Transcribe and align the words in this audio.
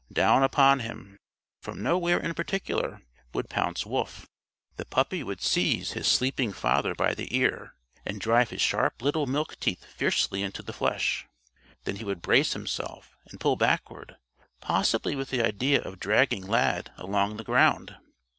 Down 0.11 0.41
upon 0.41 0.79
him, 0.79 1.19
from 1.61 1.83
nowhere 1.83 2.19
in 2.19 2.33
particular, 2.33 3.03
would 3.35 3.51
pounce 3.51 3.85
Wolf. 3.85 4.25
The 4.77 4.83
puppy 4.85 5.21
would 5.21 5.41
seize 5.43 5.91
his 5.91 6.07
sleeping 6.07 6.53
father 6.53 6.95
by 6.95 7.13
the 7.13 7.37
ear, 7.37 7.75
and 8.03 8.19
drive 8.19 8.49
his 8.49 8.63
sharp 8.63 9.03
little 9.03 9.27
milk 9.27 9.59
teeth 9.59 9.85
fiercely 9.85 10.41
into 10.41 10.63
the 10.63 10.73
flesh. 10.73 11.27
Then 11.83 11.97
he 11.97 12.03
would 12.03 12.23
brace 12.23 12.53
himself 12.53 13.15
and 13.27 13.39
pull 13.39 13.57
backward, 13.57 14.17
possibly 14.59 15.15
with 15.15 15.29
the 15.29 15.45
idea 15.45 15.83
of 15.83 15.99
dragging 15.99 16.47
Lad 16.47 16.91
along 16.97 17.37
the 17.37 17.43
ground. 17.43 17.95